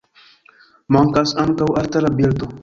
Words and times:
Mankas 0.97 1.35
ankaŭ 1.45 1.69
altara 1.83 2.13
bildo. 2.17 2.51